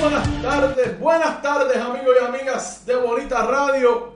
buenas 0.00 0.42
tardes, 0.42 1.00
buenas 1.00 1.42
tardes 1.42 1.76
amigos 1.76 2.14
y 2.20 2.24
amigas 2.24 2.86
de 2.86 2.94
Bonita 2.94 3.44
Radio. 3.46 4.14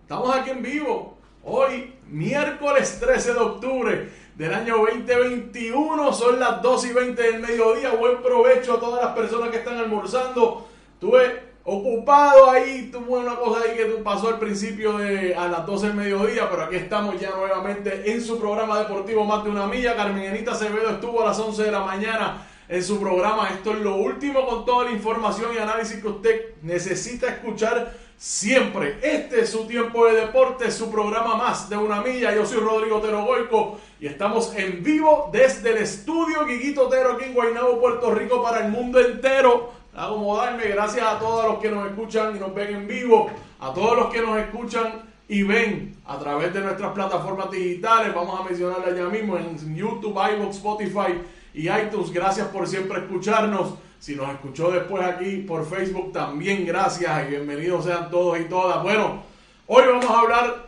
Estamos 0.00 0.34
aquí 0.34 0.50
en 0.50 0.62
vivo, 0.62 1.18
hoy 1.44 1.94
miércoles 2.06 2.98
13 2.98 3.34
de 3.34 3.38
octubre 3.38 4.12
del 4.34 4.54
año 4.54 4.78
2021, 4.78 6.12
son 6.14 6.40
las 6.40 6.62
2 6.62 6.86
y 6.86 6.92
20 6.94 7.22
del 7.22 7.40
mediodía, 7.40 7.90
buen 7.90 8.22
provecho 8.22 8.74
a 8.74 8.80
todas 8.80 9.04
las 9.04 9.14
personas 9.14 9.50
que 9.50 9.58
están 9.58 9.76
almorzando. 9.76 10.66
Tuve 10.98 11.42
ocupado 11.64 12.48
ahí, 12.48 12.88
tuve 12.90 13.18
una 13.18 13.36
cosa 13.36 13.64
ahí 13.64 13.76
que 13.76 13.84
pasó 14.02 14.28
al 14.28 14.38
principio 14.38 14.96
de 14.96 15.34
a 15.34 15.46
las 15.48 15.66
12 15.66 15.88
del 15.88 15.96
mediodía, 15.96 16.48
pero 16.48 16.62
aquí 16.62 16.76
estamos 16.76 17.20
ya 17.20 17.30
nuevamente 17.36 18.10
en 18.10 18.22
su 18.22 18.38
programa 18.38 18.78
deportivo 18.78 19.24
Más 19.24 19.44
de 19.44 19.50
una 19.50 19.66
milla. 19.66 19.94
Carmenita 19.94 20.52
Acevedo 20.52 20.88
estuvo 20.88 21.22
a 21.22 21.26
las 21.26 21.38
11 21.38 21.64
de 21.64 21.70
la 21.70 21.80
mañana 21.80 22.46
en 22.68 22.82
su 22.82 22.98
programa. 23.00 23.50
Esto 23.50 23.72
es 23.72 23.80
lo 23.80 23.96
último 23.96 24.46
con 24.46 24.64
toda 24.64 24.84
la 24.84 24.90
información 24.90 25.54
y 25.54 25.58
análisis 25.58 26.00
que 26.00 26.08
usted 26.08 26.54
necesita 26.62 27.28
escuchar 27.28 27.92
siempre. 28.16 28.98
Este 29.02 29.40
es 29.40 29.50
su 29.50 29.66
tiempo 29.66 30.06
de 30.06 30.20
deporte, 30.20 30.70
su 30.70 30.90
programa 30.90 31.36
más 31.36 31.68
de 31.68 31.76
una 31.76 32.00
milla. 32.00 32.34
Yo 32.34 32.46
soy 32.46 32.58
Rodrigo 32.58 33.00
Terogoico 33.00 33.78
y 34.00 34.06
estamos 34.06 34.54
en 34.56 34.82
vivo 34.82 35.30
desde 35.32 35.70
el 35.70 35.78
estudio 35.78 36.44
Guiguito 36.46 36.88
Tero 36.88 37.12
aquí 37.12 37.24
en 37.24 37.34
Guaynabo, 37.34 37.80
Puerto 37.80 38.14
Rico 38.14 38.42
para 38.42 38.64
el 38.64 38.72
mundo 38.72 39.00
entero. 39.00 39.72
Acomodarme, 39.94 40.64
gracias 40.64 41.06
a 41.06 41.18
todos 41.18 41.46
los 41.46 41.58
que 41.58 41.70
nos 41.70 41.88
escuchan 41.88 42.36
y 42.36 42.38
nos 42.38 42.54
ven 42.54 42.74
en 42.74 42.86
vivo, 42.86 43.30
a 43.60 43.72
todos 43.72 43.96
los 43.96 44.12
que 44.12 44.20
nos 44.20 44.38
escuchan 44.38 45.06
y 45.28 45.42
ven 45.42 45.96
a 46.06 46.18
través 46.18 46.52
de 46.52 46.60
nuestras 46.60 46.92
plataformas 46.92 47.50
digitales. 47.50 48.14
Vamos 48.14 48.38
a 48.38 48.44
mencionarla 48.44 48.94
ya 48.94 49.08
mismo 49.08 49.38
en 49.38 49.74
YouTube, 49.74 50.12
iVoox, 50.12 50.56
Spotify 50.56 51.18
y 51.56 51.70
iTunes. 51.70 52.12
Gracias 52.12 52.48
por 52.48 52.68
siempre 52.68 52.98
escucharnos. 52.98 53.74
Si 53.98 54.14
nos 54.14 54.28
escuchó 54.30 54.70
después 54.70 55.02
aquí 55.02 55.38
por 55.38 55.66
Facebook, 55.68 56.12
también 56.12 56.66
gracias 56.66 57.26
y 57.26 57.30
bienvenidos 57.30 57.86
sean 57.86 58.10
todos 58.10 58.38
y 58.38 58.44
todas. 58.44 58.82
Bueno, 58.82 59.22
hoy 59.66 59.84
vamos 59.86 60.04
a 60.04 60.20
hablar 60.20 60.66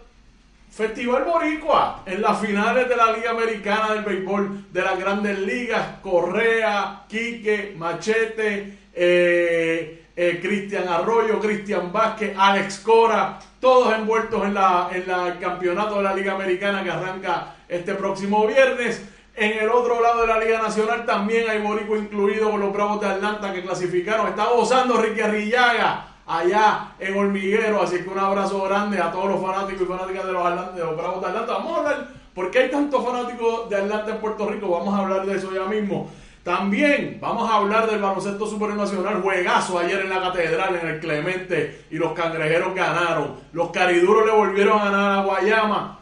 Festival 0.71 1.25
Boricua 1.25 2.03
en 2.07 2.23
las 2.23 2.41
finales 2.41 2.89
de 2.89 2.97
la 2.97 3.13
Liga 3.13 3.31
Americana 3.31 3.93
del 3.95 4.05
Béisbol 4.05 4.73
de 4.73 4.83
las 4.83 4.99
Grandes 4.99 5.39
Ligas. 5.41 6.01
Correa, 6.03 7.05
Quique, 7.07 7.75
Machete, 7.77 8.79
eh, 8.95 10.07
eh, 10.17 10.39
Cristian 10.43 10.89
Arroyo, 10.89 11.39
Cristian 11.39 11.93
Vázquez, 11.93 12.35
Alex 12.37 12.79
Cora, 12.79 13.39
todos 13.61 13.95
envueltos 13.95 14.43
en, 14.43 14.55
la, 14.55 14.89
en 14.91 15.09
el 15.09 15.39
campeonato 15.39 15.99
de 15.99 16.03
la 16.03 16.15
Liga 16.15 16.33
Americana 16.33 16.83
que 16.83 16.91
arranca 16.91 17.57
este 17.69 17.95
próximo 17.95 18.47
viernes. 18.47 19.03
En 19.41 19.57
el 19.57 19.69
otro 19.69 20.03
lado 20.03 20.23
de 20.23 20.27
la 20.27 20.41
Liga 20.41 20.61
Nacional 20.61 21.07
también 21.07 21.49
hay 21.49 21.61
Boricua 21.61 21.97
incluido 21.97 22.51
con 22.51 22.59
los 22.59 22.73
Bravos 22.73 23.01
de 23.01 23.07
Atlanta 23.07 23.53
que 23.53 23.63
clasificaron. 23.63 24.27
Está 24.27 24.47
gozando 24.47 24.97
Ricky 24.97 25.21
Arrillaga 25.21 26.07
allá 26.27 26.89
en 26.99 27.17
Hormiguero. 27.17 27.81
Así 27.81 28.03
que 28.03 28.09
un 28.09 28.19
abrazo 28.19 28.61
grande 28.65 29.01
a 29.01 29.13
todos 29.13 29.31
los 29.31 29.41
fanáticos 29.41 29.83
y 29.83 29.85
fanáticas 29.85 30.27
de 30.27 30.33
los, 30.33 30.75
de 30.75 30.85
los 30.85 30.97
Bravos 30.97 31.21
de 31.21 31.29
Atlanta. 31.29 31.53
Vamos 31.53 31.73
a 31.73 31.79
hablar, 31.79 32.09
¿por 32.35 32.51
qué 32.51 32.59
hay 32.59 32.71
tantos 32.73 33.05
fanáticos 33.05 33.71
de 33.71 33.77
Atlanta 33.77 34.11
en 34.11 34.19
Puerto 34.19 34.49
Rico? 34.49 34.71
Vamos 34.71 34.93
a 34.93 35.03
hablar 35.05 35.25
de 35.25 35.37
eso 35.37 35.55
ya 35.55 35.67
mismo. 35.67 36.11
También 36.43 37.19
vamos 37.21 37.49
a 37.49 37.59
hablar 37.59 37.89
del 37.89 38.01
baloncesto 38.01 38.45
supernacional, 38.45 39.23
juegazo 39.23 39.79
ayer 39.79 40.01
en 40.01 40.11
la 40.11 40.21
catedral, 40.21 40.75
en 40.83 40.89
el 40.89 40.99
Clemente, 40.99 41.85
y 41.93 41.97
los 41.97 42.13
cangrejeros 42.13 42.75
ganaron. 42.75 43.37
Los 43.53 43.71
cariduros 43.71 44.27
le 44.27 44.33
volvieron 44.33 44.81
a 44.81 44.85
ganar 44.87 45.19
a 45.19 45.23
Guayama. 45.23 45.99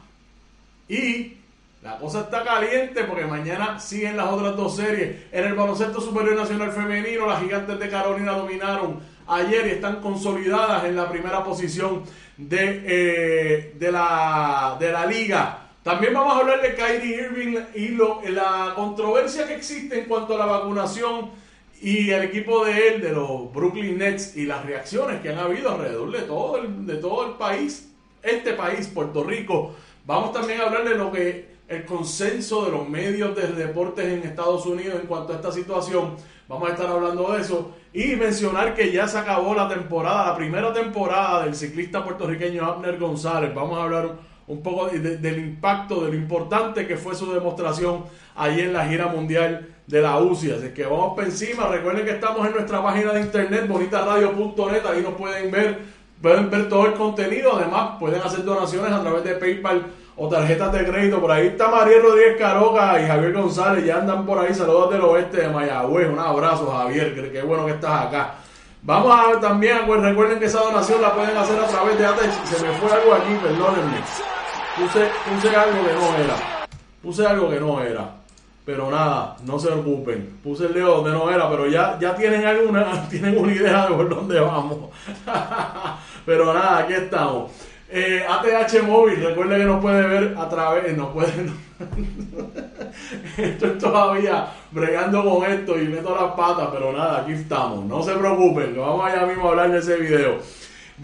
Y 0.88 1.35
la 1.86 1.98
cosa 1.98 2.22
está 2.22 2.42
caliente 2.42 3.04
porque 3.04 3.24
mañana 3.26 3.78
siguen 3.78 4.16
las 4.16 4.26
otras 4.26 4.56
dos 4.56 4.74
series. 4.74 5.26
En 5.30 5.44
el 5.44 5.54
baloncesto 5.54 6.00
superior 6.00 6.34
nacional 6.34 6.72
femenino, 6.72 7.28
las 7.28 7.40
gigantes 7.40 7.78
de 7.78 7.88
Carolina 7.88 8.32
dominaron 8.32 8.98
ayer 9.28 9.68
y 9.68 9.70
están 9.70 10.00
consolidadas 10.00 10.82
en 10.82 10.96
la 10.96 11.08
primera 11.08 11.44
posición 11.44 12.02
de, 12.36 12.82
eh, 12.84 13.74
de, 13.78 13.92
la, 13.92 14.76
de 14.80 14.90
la 14.90 15.06
liga. 15.06 15.68
También 15.84 16.12
vamos 16.12 16.34
a 16.34 16.40
hablar 16.40 16.60
de 16.60 16.74
Kyrie 16.74 17.22
Irving 17.22 17.56
y 17.76 18.30
la 18.32 18.72
controversia 18.74 19.46
que 19.46 19.54
existe 19.54 20.00
en 20.00 20.06
cuanto 20.06 20.34
a 20.34 20.38
la 20.38 20.46
vacunación 20.46 21.30
y 21.80 22.10
el 22.10 22.24
equipo 22.24 22.64
de 22.64 22.88
él, 22.88 23.00
de 23.00 23.12
los 23.12 23.52
Brooklyn 23.52 23.96
Nets, 23.96 24.36
y 24.36 24.44
las 24.44 24.66
reacciones 24.66 25.20
que 25.20 25.28
han 25.28 25.38
habido 25.38 25.70
alrededor 25.70 26.10
de 26.10 26.22
todo 26.22 26.60
de 26.62 26.96
todo 26.96 27.26
el 27.28 27.32
país, 27.34 27.92
este 28.24 28.54
país, 28.54 28.88
Puerto 28.88 29.22
Rico. 29.22 29.76
Vamos 30.04 30.32
también 30.32 30.60
a 30.60 30.64
hablar 30.64 30.84
de 30.84 30.96
lo 30.96 31.12
que 31.12 31.55
el 31.68 31.84
consenso 31.84 32.64
de 32.64 32.70
los 32.70 32.88
medios 32.88 33.34
de 33.34 33.48
deportes 33.48 34.04
en 34.06 34.22
Estados 34.22 34.66
Unidos 34.66 34.98
en 35.00 35.06
cuanto 35.06 35.32
a 35.32 35.36
esta 35.36 35.50
situación. 35.50 36.16
Vamos 36.48 36.68
a 36.68 36.72
estar 36.72 36.86
hablando 36.86 37.32
de 37.32 37.40
eso 37.40 37.72
y 37.92 38.14
mencionar 38.14 38.74
que 38.74 38.92
ya 38.92 39.08
se 39.08 39.18
acabó 39.18 39.54
la 39.54 39.68
temporada, 39.68 40.26
la 40.26 40.36
primera 40.36 40.72
temporada 40.72 41.44
del 41.44 41.56
ciclista 41.56 42.04
puertorriqueño 42.04 42.64
Abner 42.64 42.98
González. 42.98 43.52
Vamos 43.52 43.78
a 43.78 43.82
hablar 43.82 44.14
un 44.46 44.62
poco 44.62 44.86
del 44.86 45.38
impacto, 45.38 46.04
de 46.04 46.12
lo 46.12 46.16
importante 46.16 46.86
que 46.86 46.96
fue 46.96 47.16
su 47.16 47.32
demostración 47.32 48.04
ahí 48.36 48.60
en 48.60 48.72
la 48.72 48.86
gira 48.86 49.08
mundial 49.08 49.74
de 49.88 50.00
la 50.00 50.18
UCI. 50.18 50.52
Así 50.52 50.68
que 50.68 50.84
vamos 50.84 51.14
por 51.16 51.24
encima. 51.24 51.66
Recuerden 51.66 52.04
que 52.04 52.12
estamos 52.12 52.46
en 52.46 52.52
nuestra 52.52 52.80
página 52.80 53.12
de 53.12 53.22
internet, 53.22 53.66
bonitaradio.net. 53.66 54.86
Ahí 54.86 55.02
nos 55.02 55.14
pueden 55.14 55.50
ver, 55.50 55.80
pueden 56.22 56.48
ver 56.48 56.68
todo 56.68 56.86
el 56.86 56.92
contenido. 56.92 57.56
Además, 57.56 57.96
pueden 57.98 58.22
hacer 58.22 58.44
donaciones 58.44 58.92
a 58.92 59.02
través 59.02 59.24
de 59.24 59.34
PayPal 59.34 59.86
o 60.16 60.28
tarjetas 60.28 60.72
de 60.72 60.84
crédito. 60.86 61.20
Por 61.20 61.30
ahí 61.30 61.48
está 61.48 61.68
María 61.68 61.98
Rodríguez 62.00 62.36
Caroca 62.38 63.00
y 63.00 63.06
Javier 63.06 63.32
González, 63.32 63.84
ya 63.84 63.98
andan 63.98 64.24
por 64.24 64.38
ahí. 64.38 64.54
Saludos 64.54 64.92
del 64.92 65.02
oeste 65.02 65.42
de 65.42 65.48
Mayagüez. 65.48 66.08
Un 66.08 66.18
abrazo, 66.18 66.70
Javier, 66.70 67.32
qué 67.32 67.42
bueno 67.42 67.66
que 67.66 67.72
estás 67.72 68.06
acá. 68.06 68.34
Vamos 68.82 69.18
a 69.18 69.40
también, 69.40 69.78
pues, 69.86 70.00
recuerden 70.00 70.38
que 70.38 70.44
esa 70.44 70.60
donación 70.60 71.02
la 71.02 71.12
pueden 71.12 71.36
hacer 71.36 71.58
a 71.58 71.66
través 71.66 71.98
de 71.98 72.06
ATEX. 72.06 72.34
Se 72.44 72.64
me 72.64 72.72
fue 72.74 72.92
algo 72.92 73.14
aquí, 73.14 73.34
perdónenme. 73.42 73.98
Puse, 74.76 75.08
puse 75.28 75.56
algo 75.56 75.86
que 75.86 75.94
no 75.94 76.16
era. 76.16 76.66
Puse 77.02 77.26
algo 77.26 77.50
que 77.50 77.60
no 77.60 77.80
era. 77.80 78.10
Pero 78.64 78.90
nada, 78.90 79.36
no 79.44 79.58
se 79.58 79.68
preocupen. 79.68 80.38
Puse 80.42 80.66
el 80.66 80.74
dedo 80.74 80.96
donde 80.96 81.10
no 81.10 81.30
era, 81.30 81.50
pero 81.50 81.66
ya, 81.66 81.98
ya 81.98 82.14
tienen 82.14 82.44
alguna, 82.44 83.08
tienen 83.10 83.36
una 83.38 83.52
idea 83.52 83.86
de 83.86 83.94
por 83.94 84.08
dónde 84.08 84.38
vamos. 84.38 84.90
pero 86.26 86.54
nada, 86.54 86.78
aquí 86.78 86.92
estamos. 86.92 87.50
Eh, 87.88 88.24
ATH 88.28 88.82
Móvil, 88.82 89.22
recuerde 89.22 89.58
que 89.58 89.64
nos 89.64 89.80
puede 89.80 90.06
ver 90.08 90.34
a 90.36 90.48
través, 90.48 90.96
no 90.96 91.12
puede, 91.12 91.30
esto 93.36 93.66
es 93.66 93.78
todavía 93.78 94.48
bregando 94.72 95.24
con 95.24 95.48
esto 95.48 95.80
y 95.80 95.86
meto 95.86 96.12
las 96.14 96.32
patas, 96.32 96.68
pero 96.72 96.92
nada, 96.92 97.20
aquí 97.20 97.32
estamos, 97.32 97.84
no 97.84 98.02
se 98.02 98.12
preocupen, 98.14 98.76
vamos 98.76 99.06
allá 99.06 99.24
mismo 99.24 99.46
a 99.46 99.50
hablar 99.50 99.70
de 99.70 99.78
ese 99.78 99.96
video. 99.98 100.38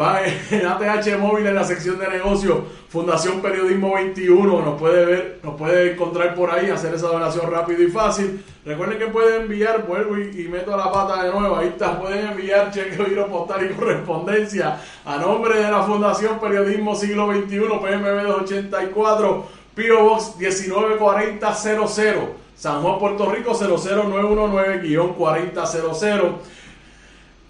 Va 0.01 0.23
en 0.51 0.67
ATH 0.67 1.19
Móvil 1.19 1.47
en 1.47 1.55
la 1.55 1.65
sección 1.65 1.99
de 1.99 2.09
negocios, 2.09 2.61
Fundación 2.89 3.43
Periodismo 3.43 3.93
21, 3.95 4.63
nos 4.63 4.81
puede 4.81 5.05
ver, 5.05 5.41
nos 5.43 5.57
puede 5.57 5.93
encontrar 5.93 6.35
por 6.35 6.51
ahí, 6.51 6.71
hacer 6.71 6.95
esa 6.95 7.09
donación 7.09 7.51
rápido 7.51 7.83
y 7.83 7.89
fácil. 7.89 8.43
Recuerden 8.65 8.99
que 8.99 9.09
pueden 9.09 9.43
enviar, 9.43 9.87
vuelvo 9.87 10.17
y, 10.19 10.49
meto 10.49 10.75
la 10.77 10.91
pata 10.91 11.25
de 11.25 11.33
nuevo, 11.33 11.57
ahí 11.57 11.69
está, 11.69 12.01
pueden 12.01 12.27
enviar 12.27 12.71
cheque, 12.71 13.05
giro 13.05 13.27
postal 13.27 13.71
y 13.71 13.75
correspondencia 13.75 14.81
a 15.05 15.19
nombre 15.19 15.59
de 15.59 15.71
la 15.71 15.83
Fundación 15.83 16.41
Periodismo 16.41 16.95
Siglo 16.95 17.31
XXI, 17.31 17.59
PMB 17.59 18.23
284, 18.23 19.47
PO 19.75 20.05
Box 20.05 20.37
194000, 20.39 22.41
San 22.57 22.81
Juan, 22.83 22.99
Puerto 22.99 23.31
Rico 23.31 23.53
00919-4000. 23.53 26.33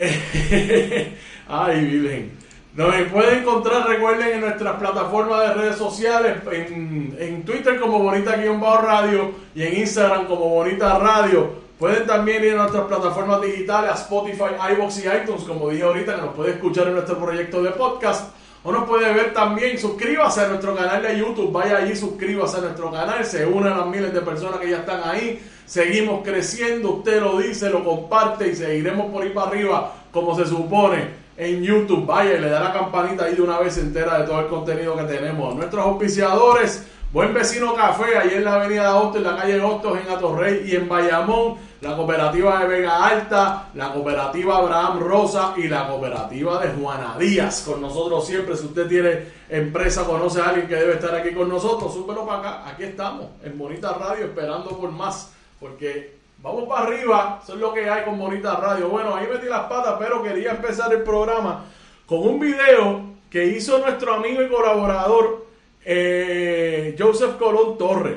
Ay, 1.55 1.85
viven. 1.85 2.33
Nos 2.75 2.95
pueden 3.13 3.41
encontrar, 3.41 3.87
recuerden, 3.87 4.29
en 4.29 4.41
nuestras 4.41 4.77
plataformas 4.77 5.49
de 5.49 5.53
redes 5.53 5.77
sociales, 5.77 6.39
en, 6.51 7.45
Twitter 7.45 7.79
como 7.79 7.99
Bonita-Radio 7.99 9.33
y 9.55 9.63
en 9.63 9.77
Instagram 9.81 10.29
como 10.29 10.49
Bonita 10.49 10.99
Radio. 10.99 11.51
Pueden 11.79 12.07
también 12.07 12.43
ir 12.43 12.55
a 12.55 12.63
nuestras 12.63 12.87
plataformas 12.87 13.43
digitales, 13.43 13.91
a 13.91 13.95
Spotify, 13.97 14.55
iBox 14.73 15.05
y 15.05 15.09
iTunes, 15.09 15.43
como 15.43 15.69
dije 15.69 15.83
ahorita, 15.83 16.15
que 16.15 16.23
nos 16.23 16.35
puede 16.35 16.53
escuchar 16.53 16.87
en 16.87 16.95
nuestro 16.95 17.19
proyecto 17.19 17.63
de 17.63 17.73
podcast. 17.73 18.31
O 18.63 18.73
nos 18.73 18.89
puede 18.89 19.13
ver 19.13 19.35
también, 19.35 19.79
suscríbase 19.79 20.41
a 20.41 20.49
nuestro 20.49 20.75
canal 20.75 21.03
de 21.03 21.19
YouTube, 21.19 21.53
vaya 21.53 21.77
allí, 21.77 21.95
suscríbase 21.95 22.57
a 22.57 22.61
nuestro 22.63 22.91
canal, 22.91 23.27
se 23.27 23.45
unen 23.45 23.75
a 23.75 23.79
las 23.79 23.87
miles 23.89 24.15
de 24.15 24.23
personas 24.23 24.59
que 24.59 24.71
ya 24.71 24.79
están 24.79 25.03
ahí. 25.05 25.39
Seguimos 25.67 26.23
creciendo, 26.25 26.93
usted 26.93 27.21
lo 27.21 27.37
dice, 27.41 27.69
lo 27.69 27.85
comparte 27.85 28.49
y 28.49 28.57
seguiremos 28.57 29.13
por 29.13 29.27
ir 29.27 29.35
para 29.35 29.49
arriba 29.49 29.93
como 30.11 30.35
se 30.35 30.47
supone 30.47 31.22
en 31.37 31.63
YouTube. 31.63 32.07
Vaya 32.07 32.35
y 32.35 32.41
le 32.41 32.49
da 32.49 32.61
la 32.61 32.73
campanita 32.73 33.25
ahí 33.25 33.35
de 33.35 33.43
una 33.43 33.59
vez 33.59 33.79
entera 33.79 34.19
de 34.19 34.27
todo 34.27 34.41
el 34.41 34.47
contenido 34.47 34.97
que 34.97 35.05
tenemos. 35.05 35.55
Nuestros 35.55 35.85
auspiciadores, 35.85 36.87
Buen 37.13 37.35
Vecino 37.35 37.75
Café, 37.75 38.17
ahí 38.17 38.35
en 38.35 38.45
la 38.45 38.55
avenida 38.55 38.85
de 38.85 38.99
Hostos, 38.99 39.17
en 39.17 39.25
la 39.25 39.37
calle 39.37 39.61
Hostos, 39.61 39.99
en 39.99 40.11
Atorrey 40.11 40.63
y 40.67 40.77
en 40.77 40.89
Bayamón. 40.89 41.57
La 41.83 41.97
cooperativa 41.97 42.61
de 42.61 42.69
Vega 42.69 43.05
Alta, 43.05 43.69
la 43.75 43.93
cooperativa 43.93 44.57
Abraham 44.57 45.01
Rosa 45.01 45.53
y 45.57 45.67
la 45.67 45.89
cooperativa 45.89 46.61
de 46.61 46.69
Juana 46.69 47.17
Díaz. 47.19 47.65
Con 47.67 47.83
nosotros 47.83 48.25
siempre, 48.25 48.57
si 48.57 48.67
usted 48.67 48.87
tiene 48.87 49.27
empresa, 49.49 50.05
conoce 50.05 50.41
a 50.41 50.51
alguien 50.51 50.69
que 50.69 50.77
debe 50.77 50.95
estar 50.95 51.15
aquí 51.15 51.35
con 51.35 51.49
nosotros, 51.49 51.93
súbelo 51.93 52.25
para 52.25 52.39
acá. 52.39 52.69
Aquí 52.71 52.85
estamos, 52.85 53.27
en 53.43 53.59
Bonita 53.59 53.93
Radio, 53.95 54.27
esperando 54.27 54.71
por 54.79 54.93
más. 54.93 55.33
Porque 55.59 56.22
Vamos 56.43 56.69
para 56.69 56.89
arriba, 56.89 57.39
eso 57.41 57.55
es 57.55 57.61
lo 57.61 57.73
que 57.73 57.89
hay 57.89 58.05
con 58.05 58.19
Bonita 58.19 58.57
Radio. 58.57 58.89
Bueno, 58.89 59.15
ahí 59.15 59.29
metí 59.33 59.47
las 59.47 59.67
patas, 59.67 59.95
pero 59.97 60.25
quería 60.25 60.51
empezar 60.51 60.93
el 60.93 61.03
programa 61.03 61.67
con 62.05 62.19
un 62.19 62.41
video 62.41 63.13
que 63.31 63.45
hizo 63.45 63.79
nuestro 63.79 64.15
amigo 64.15 64.43
y 64.43 64.49
colaborador 64.49 65.47
eh, 65.85 66.97
Joseph 66.99 67.37
Colón 67.39 67.79
Torres. 67.79 68.17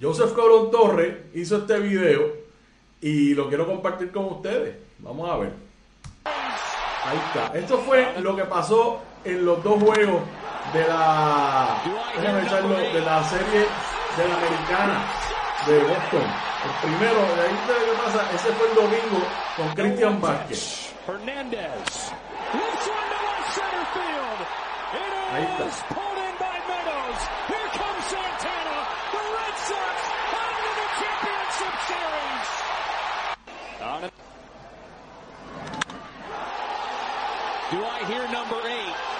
Joseph 0.00 0.34
Colón 0.34 0.70
Torres 0.70 1.16
hizo 1.32 1.56
este 1.56 1.78
video 1.78 2.32
y 3.00 3.32
lo 3.32 3.48
quiero 3.48 3.66
compartir 3.66 4.12
con 4.12 4.26
ustedes. 4.26 4.76
Vamos 4.98 5.30
a 5.30 5.38
ver. 5.38 5.52
Ahí 6.26 7.18
está. 7.28 7.58
Esto 7.58 7.78
fue 7.78 8.12
lo 8.20 8.36
que 8.36 8.44
pasó 8.44 9.00
en 9.24 9.46
los 9.46 9.64
dos 9.64 9.82
juegos 9.82 10.20
de 10.74 10.86
la, 10.86 11.82
de 12.20 13.00
la 13.00 13.24
serie 13.24 13.60
de 14.18 14.28
la 14.28 14.36
americana 14.36 15.19
de 15.66 15.78
Boston. 15.84 16.22
El 16.64 16.88
primero, 16.88 17.20
de 17.36 17.42
ahí 17.42 17.56
qué 17.66 17.92
pasa, 18.02 18.30
ese 18.34 18.52
fue 18.52 18.68
el 18.68 18.74
domingo 18.74 19.26
con 19.56 19.68
Christian 19.74 20.20
Vázquez. 20.20 20.94
Ahí 25.32 25.42
está. 25.42 25.64
Do 37.70 37.86
I 37.86 38.02
hear 38.08 38.28
number 38.32 38.56
eight? 38.66 39.19